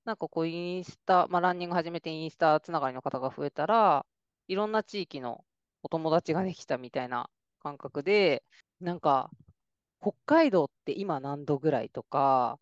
[0.04, 4.06] なんかこうインスタ、まあランニング始めてインスタつながりの方が増えたら、
[4.48, 5.44] いろんな地域の
[5.82, 7.30] お友達ができたみたいな
[7.62, 8.44] 感覚で、
[8.80, 9.30] なんか
[10.00, 12.58] 北海道って今何度ぐらいとか、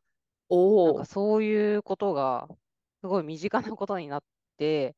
[0.85, 1.05] なんおおか。
[1.05, 2.49] そういうことが
[3.01, 4.25] すごい身近なことになっ
[4.57, 4.97] て、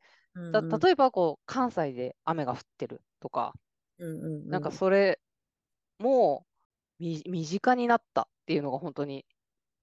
[0.52, 0.80] たうんうん。
[0.80, 3.54] 例えばこう関西で雨が降ってるとか、
[3.98, 4.50] うんうんうん。
[4.50, 5.20] なんかそれ
[5.98, 6.46] も
[6.98, 9.26] み身近になったっていうのが本当に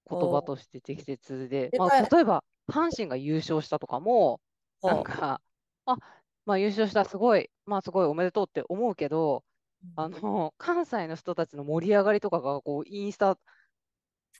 [0.08, 4.40] 言葉として適切で、まあ、例えば阪神が優勝したとかも、
[4.82, 5.40] なそんか、
[5.86, 5.98] あ
[6.44, 9.44] まあ優勝した、すごい、まあすごいおめでとうって思うけど、
[9.96, 13.38] あの関西の人たちの盛り上がりとかがこうインスタ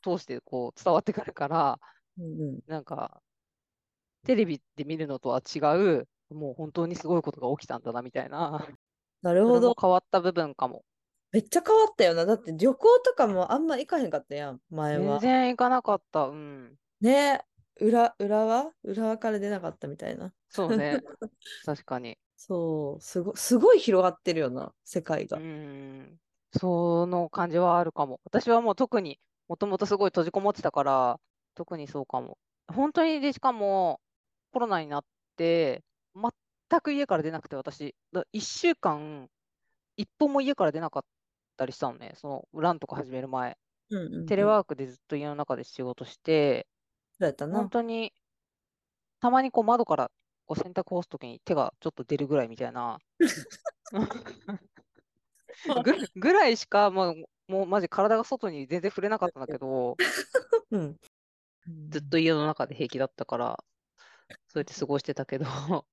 [0.02, 1.80] 通してこう伝わってくるから、
[2.18, 2.60] うんうん。
[2.66, 3.22] なんか
[4.24, 5.58] テレビで見るのとは違
[6.00, 8.68] う、もう本当にすごいことが起きたんだなみたいな、
[9.22, 9.78] なるほど。
[9.80, 10.84] 変わった部分かも。
[11.32, 12.24] めっちゃ変わったよな。
[12.26, 15.18] だって旅行とかもあんま行かへんかったやん、前全は。
[15.18, 16.24] 然行かなかった。
[16.28, 16.78] うん。
[17.00, 17.44] ね
[17.80, 18.74] 裏、裏は？
[18.82, 20.34] 裏はから出なかったみたいな。
[20.50, 21.04] そうね。
[21.64, 22.18] 確かに。
[22.40, 25.42] そう、すごすごい広がってるよな、世界うが。
[25.42, 26.18] ん。
[26.52, 28.20] その感じはあるかも。
[28.24, 31.20] 私はもう特にもともとすごい閉じこもってたから、
[31.54, 32.38] 特にそうかも。
[32.72, 34.00] 本当にで、しかも
[34.52, 35.04] コロナになっ
[35.36, 35.82] て、
[36.14, 39.28] 全く家から出なくて、私、だ1週間、
[39.96, 41.02] 一歩も家から出なかっ
[41.56, 42.12] たりしたのね。
[42.16, 43.56] その、ランとか始める前。
[43.90, 46.66] うんうんうんテレワークでずっと家の中で仕事して、
[47.18, 47.70] そうやったな本。
[47.70, 48.12] 当に、
[49.20, 50.10] たまにこう窓から
[50.46, 52.98] こう洗濯干すときに手がちょっと出るぐらいみたいな。
[55.84, 59.96] ぐぐらいしか、もう、もうマジ体が外に全然触れなかったんだけど、
[60.70, 60.96] うん。
[61.90, 63.64] ずっと家の中で平気だったから、
[64.48, 65.46] そうやって過ごしてたけど、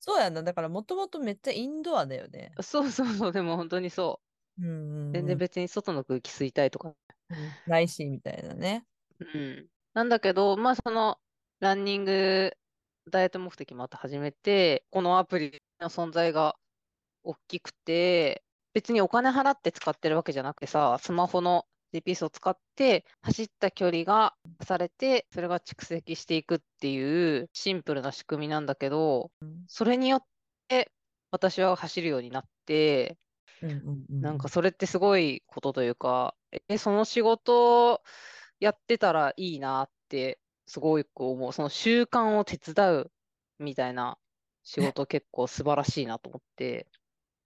[0.00, 0.42] そうやんな。
[0.42, 2.52] だからもともとめっちゃインドアだよね。
[2.62, 4.22] そうそうそう、でも本当にそ
[4.58, 5.14] うんうんう。
[5.14, 6.94] 全然別に外の空気吸いたいとか、
[7.30, 8.86] うんないしみたいなね。
[9.18, 9.70] うん。
[9.94, 11.20] なんだけど、まあその、
[11.60, 12.56] ランニング、
[13.10, 16.58] ダイエット目的また始めて、このアプリの存在が
[17.24, 29.30] 大きくて、別にお金払って使ってるわけじゃなくてさ、スマホの GPS を使って走った距離がされて、それが蓄積していくっていうシンプルな仕組みなんだけど、
[29.66, 30.24] それによっ
[30.68, 30.92] て
[31.30, 33.16] 私は走るようになって、
[33.62, 36.34] うんうんうんなんかそれってすごいことというか、
[36.68, 38.02] え、その仕事
[38.58, 41.52] やってたらいいなってすごい思う。
[41.52, 43.12] その習慣を手伝う
[43.58, 44.18] みたいな
[44.62, 46.86] 仕事結構素晴らしいなと思って。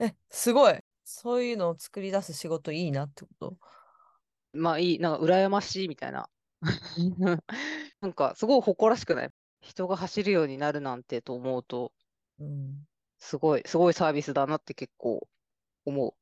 [0.01, 0.81] え、すごい。
[1.05, 3.57] そういうのを作り出す仕事いいなってこと？
[4.55, 6.29] まあいい、なんか羨ましいみたいな。
[8.01, 9.31] なんかすごい誇らしくない？
[9.61, 11.93] 人が走るようになるなんてと思うと、
[12.39, 12.87] うん。
[13.19, 15.29] すごい、すごいサービスだなって結構
[15.85, 16.15] 思う。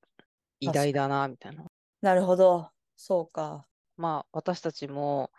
[0.61, 1.67] 偉大だな、みたいな。
[2.03, 2.71] なるほど。
[2.97, 3.67] そうか。
[3.97, 5.33] まあ、私たちも、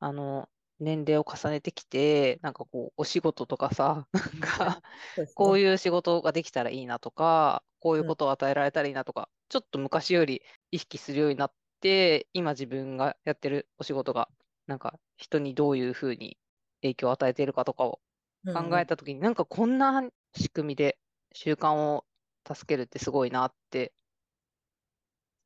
[0.00, 4.82] あの、年齢を重ねてきて、なんかこう、お仕事とかさ、 なんか、
[5.34, 5.78] こういう。
[5.78, 11.54] 仕事ができたらいいなとか、こういううんことを与えられたらいいなとか、ちょっと昔より意識するようになっ
[11.86, 14.28] て、今自分がやってるお仕事が、
[14.66, 16.38] なんか人にどういうふうに
[16.82, 18.00] 影響を与えているかとかを
[18.52, 20.02] 考えたときに、なんかこんな
[20.36, 20.98] 仕組みで
[21.32, 22.04] 習慣を
[22.46, 23.92] 助けるってすごいなって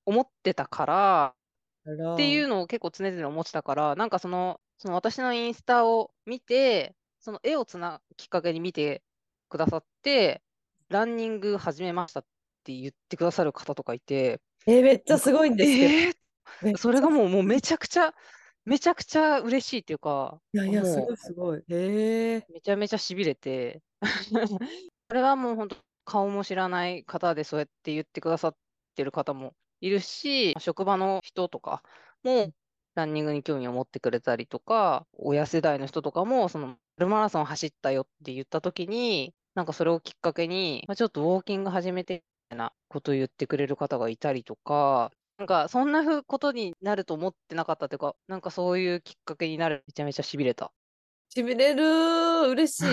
[0.06, 1.36] 思ってたから、
[1.84, 9.02] たっていうのを結構常々思ってたから、なんかその、その私のインスタを見て、その絵をつなきっかけに見て
[9.48, 10.42] くださって、
[10.88, 12.24] ランニング始めましたっ
[12.64, 15.94] て言ってくださる方とかいて、え、めっちゃすごいんですけど。
[15.94, 16.19] えー
[16.76, 18.14] それがもう、もうめちゃくちゃ、
[18.64, 21.58] めちゃくちゃ嬉しいっていうか、いやいや、すもごいすごい。
[21.58, 22.36] へえ。
[22.38, 23.82] うめちゃめちゃしびれて、
[25.08, 28.56] これはもう本当顔も知らない方でそうやって言ってくださっ
[28.94, 31.82] てる方もいるし、職場の人とか
[32.22, 32.52] も
[32.94, 50.70] ランニングに興味を持ってくれたりとか、親世代の人とかも、その、フルマラソン走ったよって言った時に、なんかそれをきっかけに、まあ、ちょっとウォーキング始めてみたいなことを言ってくれる方がいたりとか、なんかそんなふうことになると思ってなかったというか、なんかそういうきっかけになる、めちゃめちゃしびれた。
[51.30, 51.82] しびれる。
[52.50, 52.84] 嬉しい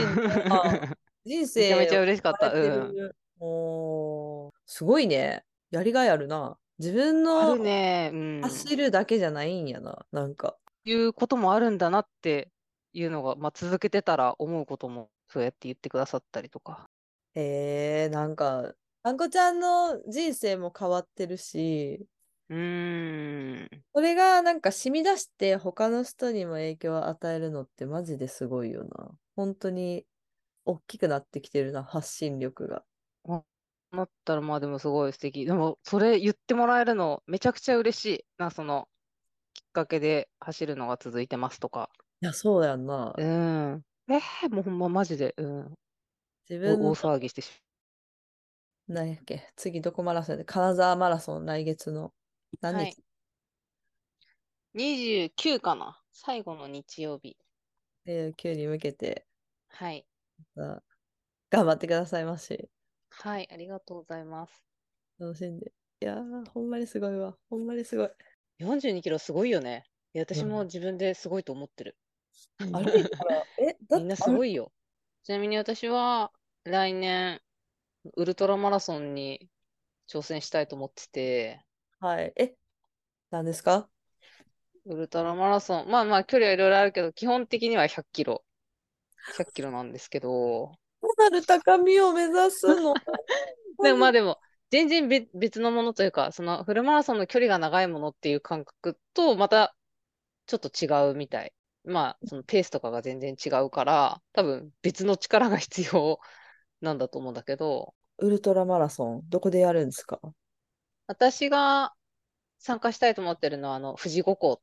[0.47, 0.95] な。
[1.25, 2.53] 人生めちゃめちゃを嬉しかった。
[2.53, 2.95] うん。
[2.95, 3.17] る。
[3.41, 5.43] おーすごいね。
[5.71, 6.57] やりがいあるな。
[6.79, 8.47] 自分あの。
[8.47, 10.05] 走るだけじゃないんやな。
[10.13, 10.55] なんか。
[10.85, 12.49] いうこともあるんだなって
[12.93, 16.89] いうのが、まあ、続けてたら思うことも、そうやって言ってくださったりとか。
[17.35, 22.07] へえ、なんか、あんこちゃんの人生も変わってるし、
[22.49, 23.83] うーん。
[23.93, 29.17] それがなんか染み出して他の人にも影響を与えるのってマジですごいよな。
[29.35, 30.05] 本当に
[30.65, 32.85] 大きくなってきてるな、発信力が。
[33.91, 35.45] なったらまあでもすごい素敵。
[35.45, 38.25] でもそれ言ってもらえるのめちゃくちゃ嬉しい。
[38.37, 38.87] な、その
[39.53, 41.89] きっかけで走るのが続いてますとか。
[42.21, 43.13] いや、そうだよな。
[43.17, 43.83] うん。
[44.09, 45.65] えー、もうほんまマジで、うん。
[45.65, 45.73] お
[46.49, 47.61] 自分の大、騒ぎしてし
[48.87, 50.37] 何やっけ、次どこマラソン？
[50.37, 52.13] で、金沢マラソン来月の
[52.61, 52.95] 何はい
[54.73, 57.37] 日、29かな最後の日曜日。
[58.05, 59.25] えー、9に向けて、
[59.69, 60.05] はい。
[60.55, 60.83] また
[61.49, 62.69] 頑張ってくださいまし。
[63.09, 64.63] はい、ありがとうございます。
[65.19, 65.71] 楽しんで。
[66.01, 67.35] いやー、ほんまにすごいわ。
[67.49, 68.09] ほんまにすごい。
[68.59, 69.85] 42キロすごいよね。
[70.13, 71.97] いや、私うんも自分ですごいと思ってる。
[72.59, 74.71] 歩いたら、 え、だみんなすごいよ。
[75.23, 76.31] ちなみに私は
[76.63, 77.41] 来年、
[78.15, 79.49] ウルトラマラソンに
[80.07, 81.65] 挑戦したいと思ってて、
[81.99, 82.33] はい。
[82.35, 82.53] え、
[83.31, 83.89] 何ですか？
[84.85, 88.43] ウルトラマラソン、まあまあ距離はいろいろあるけど、基本的には100キロ。
[89.35, 90.71] 100キロなんですけど、
[91.17, 92.95] なる高みを目指すの。
[93.81, 94.39] でもまあでも、
[94.69, 99.75] 全然別別のものというか、そのフルマラソンの距離が長いものっていう感覚と、また
[100.45, 101.53] ちょっと違うみたい。
[101.83, 106.19] まあ、そのペースとかが全然違うから、多分別の力が必要
[106.81, 110.19] なんだと思うんだけど、ウルトラマラソン、どこでやるんですか？
[111.07, 111.93] 私が
[112.59, 114.61] 参加したいと思ってるのは、あの、富士五湖、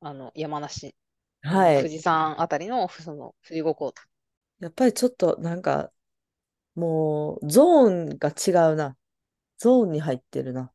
[0.00, 0.94] あの、山梨、
[1.42, 1.82] はい。
[1.82, 3.94] 富士山あたりの、その、富士五湖。
[4.60, 5.92] やっぱりちょっとなんか、
[6.74, 8.96] もうゾーンが違うな。
[9.58, 10.72] ゾーンに入ってるな。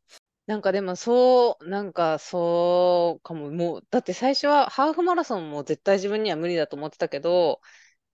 [0.48, 3.50] なんかでもそう、なんかそうかも。
[3.52, 7.62] もう、だって最初はハーフマラソンも絶対自分には無理だと思ってたけど、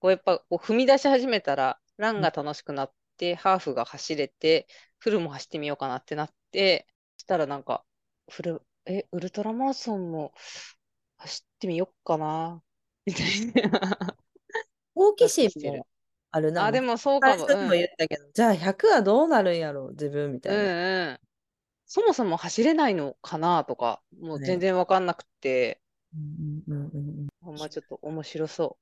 [0.00, 4.66] こうやっぱこう踏み出し始めたら、ランが楽しくなって、ハーフが走れて、
[4.98, 6.86] フルも走ってみようかなってなって、
[7.18, 7.84] したらなんか、
[8.30, 10.32] フル、え、ウルトラマラソンも
[11.18, 12.62] 走ってみよっかな、
[13.06, 14.16] みたいな。
[14.94, 15.86] 好奇心も
[16.30, 16.66] あるな。
[16.66, 17.46] あ、でももそうかも。
[17.46, 20.62] も言ったけど、じゃあ100はどうなるんやろ自分みたうん、いな。
[20.62, 21.20] うんうん。
[21.86, 25.80] そもそも走れないのかなとか、もうね全然わかんなくて、
[26.14, 28.78] うんうんうんうんほんまちょっと面白そ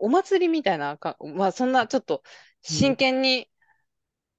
[0.00, 0.06] う。
[0.06, 2.22] お祭りみたいなか、まあそんなちょっと
[2.62, 3.48] 真剣に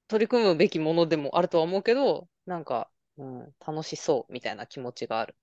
[0.07, 5.35] 取り組むべきものでもあるとは思うけど、なんか、うん、楽しそうみたいな気持ちがある。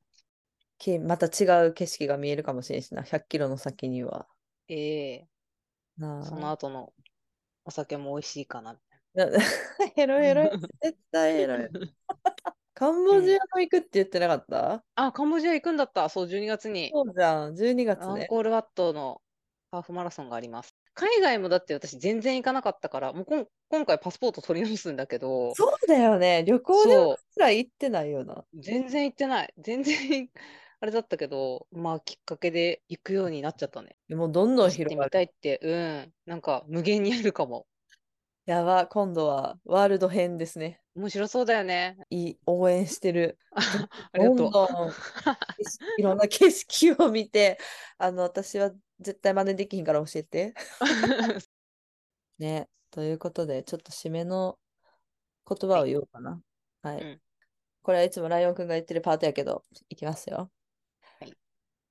[0.78, 3.02] きまた違う景色が見えるかもしれんしな。
[3.02, 4.26] 100キロの先には。
[4.68, 5.28] ええ
[5.96, 6.92] なあその後の
[7.64, 8.78] お酒も美味しいかな。
[9.14, 9.26] な
[9.96, 10.50] ヘロヘロや
[10.82, 11.70] 絶対ヘロヘロ。
[12.74, 16.08] カンボジアも行くって言ってなかった、あ、カンボジア行くんだった。
[16.08, 17.56] そう、12月にそうじゃん。
[17.56, 18.06] 12月ね。
[18.06, 19.20] アンコールワットの
[19.72, 20.76] ハーフマラソンがあります。
[20.98, 26.42] 海外もだって私全然行かなかったから、もうこん今回パスポート取り直すんだけど、そうだよね。
[26.44, 28.44] 旅行でそうすら行ってないよな。
[28.58, 29.54] 全然行ってない。
[29.62, 30.28] 全然
[30.80, 33.96] あれだったけど、まあきっかけで行くようになっちゃったね。
[34.08, 35.10] でもどんどん広がる。
[35.12, 37.66] たいって、うん、なんか無限にあるかも。
[38.46, 40.80] やば、今度はワールド編ですね。
[40.96, 41.96] 面白そうだよね。
[42.10, 43.38] いい、応援してる。
[43.52, 44.36] ありがとう。
[44.36, 44.92] どんどん
[45.98, 47.58] いろんな景色を見て、
[47.98, 50.54] あの、私は絶対真似できひんから教えて。
[52.38, 52.68] ね。
[52.90, 54.58] ということで、ちょっと締めの
[55.48, 56.40] 言葉を言おうかな。
[56.82, 57.02] はい。
[57.02, 57.20] うん
[57.80, 60.50] これはいつもライオンくんが言ってるパートやけど、いきますよ。
[61.20, 61.32] はい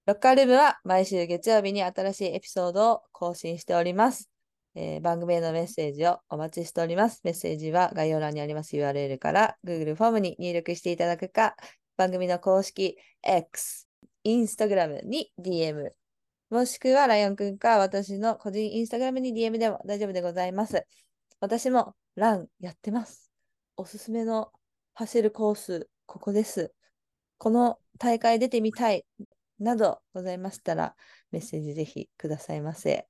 [0.05, 4.29] ロッカールームは毎週月曜日に新しいエピソードを更新しております。
[4.75, 7.21] えー番組へのメッセージをお待ちしております。
[7.23, 11.55] メッセージは概要欄にあります URL から Google フォームに入力していただくか、
[11.97, 13.89] 番組の公式 X、
[14.23, 15.89] Instagram に DM、
[16.49, 20.85] もしくはライオンくんか私の個人インスタグラムに DM でも大丈夫でございます。
[21.41, 23.31] 私もランやってます。
[23.75, 24.51] おすすめの
[24.93, 26.73] 走るコース、ここです。
[27.37, 29.05] この大会出てみたい
[29.59, 30.95] などございましたら、
[31.31, 33.07] メッセージぜひくださいませ。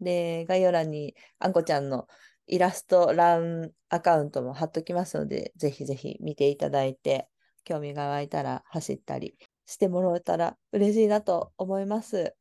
[0.00, 2.06] で、概要欄にあんこちゃんの
[2.46, 7.28] イラストランアカウントも貼っときますので、ぜひぜひ見ていただいて、
[7.64, 12.34] 興味が湧いたら走ったりしてもらえたら嬉しいなと思います。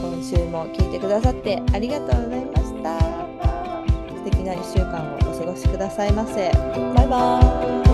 [0.00, 2.98] 今週も聞いてくださってありがとうございました。
[4.14, 6.50] 素敵な1週間をお過ごしくださいませ。
[6.94, 7.85] バイバーイ。